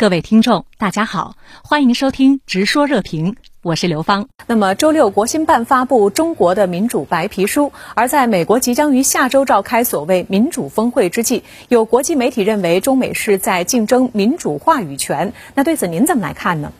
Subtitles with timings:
[0.00, 4.28] 各位听众，大家好，欢迎收听《直说热评》，我是刘芳。
[4.46, 15.34] 那么，周六国新办发布中国的民主白皮书，而在美国即将于下周召开所谓民主峰会之际，有国际媒体认为中美是在竞争民主话语权。
[15.54, 16.72] 那对此您怎么来看呢？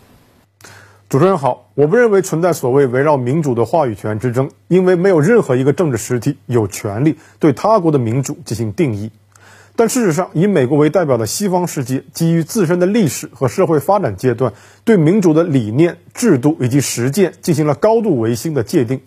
[1.10, 9.10] 主持人好，我不认为存在所谓围绕民主的话语权之争，因为没有任何一个政治实体有权利对他国的民主进行定义。
[9.80, 14.52] 但事实上，以美国为代表的西方世界，基于自身的历史和社会发展阶段，
[14.84, 19.00] 对民主的理念、制度以及实践进行了高度唯心的界定，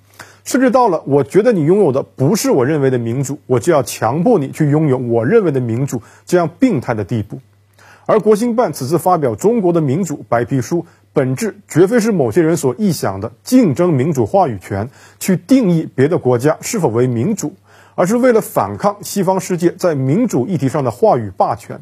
[0.43, 7.39] 甚至到了我觉得你拥有的不是我认为的民主，我就要强迫你去拥有我认为的民主这样病态的地步。
[8.07, 17.53] 而国新办此次发表中国的民主白皮书，本质绝非是某些人所臆想的竞争民主话语权，去定义别的国家是否为民主。
[17.95, 21.81] 而是为了反抗西方世界在民主议题上的话语霸权，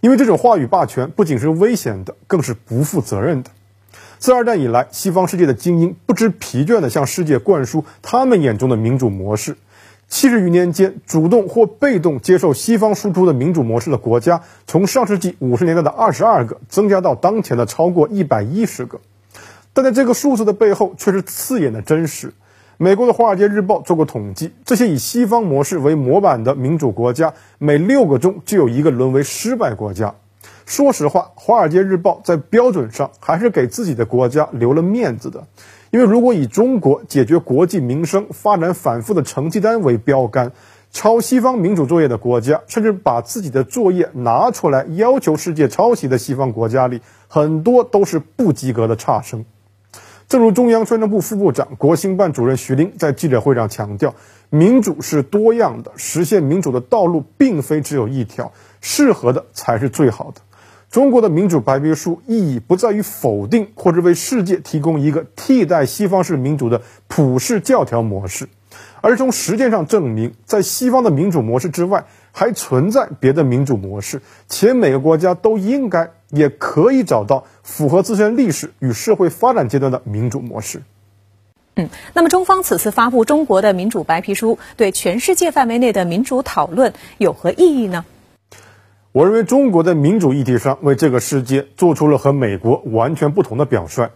[0.00, 3.50] 因为这种话语霸权不仅是危险的，更是不负责任的。
[4.18, 9.56] 自二战以来，西方世界的精英不知疲倦地向世界灌输他们眼中的民主模式。
[10.08, 19.00] 七十余年间，主动或被动接受西方输出的民主模式的国家，从上世纪五十年代的二十二个增加到当前的超过一百一十个。
[19.72, 22.34] 但在这个数字的背后，却是刺眼的真实。
[22.78, 30.14] 美国的《华尔街日报》做过统计，这些以西方模式为模板的民主国家，每六个中就有一个沦为失败国家。
[30.64, 35.46] 说实话，《华尔街日报》在标准上还是给自己的国家留了面子的，
[35.90, 40.50] 因为如果以中国解决国计民生、发展反复的成绩单为标杆，
[40.90, 49.44] 抄西方民主作业的国家，甚至把自己的作业拿出来要求世界抄袭的西方国家里，很多都是不及格的差生。
[50.32, 54.14] 正如中央宣传部副部长、国新办主任徐林在记者会上强调，
[54.48, 60.40] 民主是多样的，实现民主的道路并非只有一条，适合的才是最好的。
[60.90, 68.48] 中国的民主白皮书意义不在于否定或者为世界提供一个替代西方式民主的普世教条模式，
[69.02, 76.10] 而从实践上证明，在西方的民主模式之外，还存在别的民主模式，且每个国家都应该。
[76.32, 80.82] 也可以找到符合自身历史与社会发展阶段的民主模式。
[81.76, 88.04] 嗯，那么中方此次发布中国的民主白皮书，对全世界范围内的民主讨论有何意义呢？
[89.12, 94.10] 我认为中国在民主议题上为这个世界做出了和美国完全不同的表率。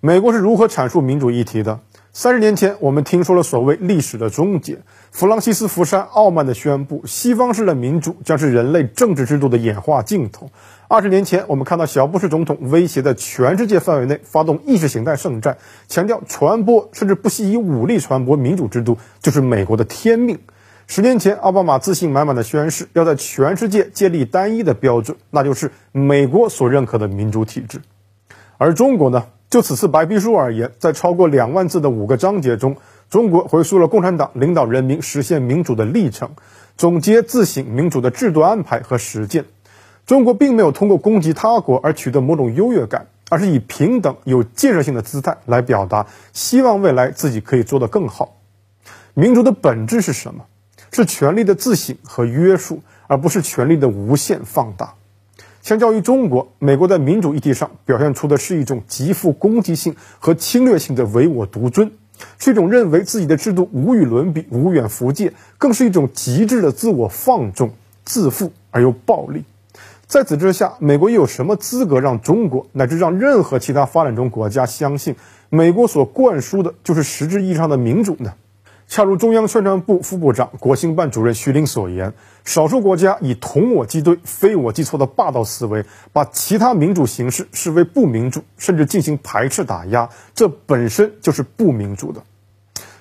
[0.00, 1.80] 美国是如何阐述民主议题的？
[2.12, 4.78] 三十年前，我们听说了所谓历史的终结。
[5.12, 10.50] 弗朗西斯·福山傲慢地宣布，西方式的民主将是人类政治制度的演化尽头。
[10.88, 15.56] 二十年前，我们看到小布什总统威胁在全世界范围内发动意识形态圣战，
[15.86, 20.40] 强调传播甚至不惜以武力传播民主制度就是美国的天命。
[20.88, 27.80] 十年前，奥巴马自信满满的宣誓要在全世界建立单一的标准，那就是美国所认可的民主体制。
[28.58, 29.26] 而中国呢？
[29.50, 32.76] 就此次白皮书而言，在超过两万字的五个章节中，
[33.10, 36.30] 中国回溯了共产党领导人民实现民主的历程，
[36.76, 39.44] 总结自省民主的制度安排和实践。
[40.06, 48.36] 中国并没有通过攻击他国而取得某种优越感，而是以平等、有建设性的姿态来表达，希望未来自己可以做得更好。
[49.14, 50.44] 民主的本质是什么？
[50.92, 54.94] 是权力的自省和约束，而不是权力的无限放大。
[55.62, 61.90] 相较于中国，美国在民主议题上表现出的是一种极富攻击性和侵略性的唯我独尊，
[62.38, 67.70] 是一种认为自己的制度无与伦比、无远弗届，更是一种极致的自我放纵、
[68.04, 69.44] 自负而又暴力。
[70.06, 75.14] 在此之下，美国又有什么资格让中国乃至让任何其他发展中国家相信，
[75.50, 78.32] 美国所灌输的就是实质意义上的民主呢？
[78.90, 82.12] 恰如中央宣传部副部长、国新办主任徐林所言，
[82.44, 92.20] 少数国家以同我即对、非我即错的霸道思维，把其他民主形式视为不民主，甚至进行排斥打压，这本身就是不民主的。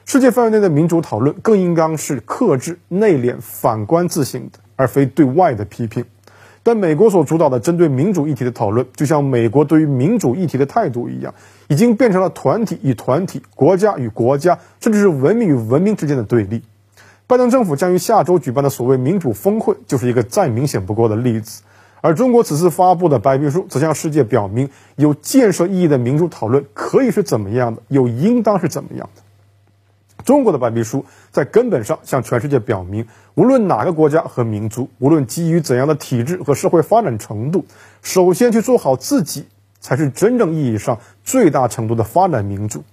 [0.06, 6.06] 世界范围内的民主讨论更应当是克制、内敛、反观自省的，而非对外的批评。
[6.70, 11.34] 但美国所主导的针对民主议题的讨论，就像美国对于民主议题的态度一样，
[11.68, 16.62] 已经变成了团体与团体、国家与国家，甚至是文明与文明之间的对立。
[17.26, 21.64] 拜登政府将于下周举办的所谓民主峰会，就是一个再明显不过的例子。
[22.02, 29.24] 而中国此次发布的白皮书，则向世界表明，有建设意义的民主讨论可以是怎么样的，又应当是怎么样的。
[30.24, 37.66] 中国的白皮书在根本上向全世界表明，无论哪个国家和民族，无论基于怎样的体制和社会发展程度，
[38.02, 39.46] 首先去做好自己，
[39.80, 42.84] 才是真正意义上最大程度的发展民主。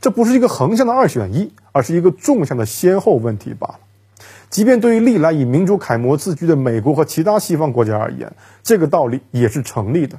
[0.00, 3.78] 这不是一个横向的二选一，而是一个纵向的先后问题罢了。
[4.48, 8.32] 即便对于历来以民主楷模自居的美国和其他西方国家而言，
[8.62, 10.18] 这个道理也是成立的。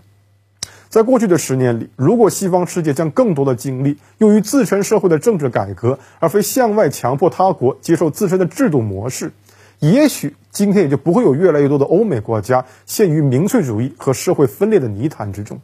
[0.91, 9.31] 在过去的十年里，如果西方世界将更多的精力用于自身社会的政治改革，而非向外强迫他国接受自身的制度模式，
[9.79, 15.61] 也许今天也就不会有越来越多的欧美国家陷于民粹主义和社会分裂的泥潭之中。